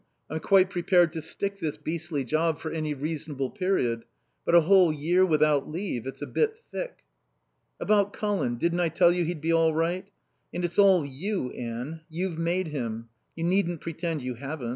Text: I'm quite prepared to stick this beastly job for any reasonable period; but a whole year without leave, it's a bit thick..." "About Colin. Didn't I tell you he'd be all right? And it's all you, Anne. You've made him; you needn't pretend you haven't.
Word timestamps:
I'm 0.31 0.39
quite 0.39 0.71
prepared 0.71 1.13
to 1.13 1.21
stick 1.21 1.59
this 1.59 1.77
beastly 1.77 2.23
job 2.23 2.57
for 2.57 2.71
any 2.71 2.95
reasonable 2.95 3.51
period; 3.51 4.03
but 4.43 4.55
a 4.55 4.61
whole 4.61 4.91
year 4.91 5.23
without 5.23 5.69
leave, 5.69 6.07
it's 6.07 6.23
a 6.23 6.25
bit 6.25 6.57
thick..." 6.71 7.03
"About 7.79 8.11
Colin. 8.11 8.57
Didn't 8.57 8.79
I 8.79 8.89
tell 8.89 9.11
you 9.11 9.25
he'd 9.25 9.41
be 9.41 9.53
all 9.53 9.75
right? 9.75 10.09
And 10.51 10.65
it's 10.65 10.79
all 10.79 11.05
you, 11.05 11.51
Anne. 11.51 12.01
You've 12.09 12.39
made 12.39 12.69
him; 12.69 13.09
you 13.35 13.43
needn't 13.43 13.81
pretend 13.81 14.23
you 14.23 14.33
haven't. 14.33 14.69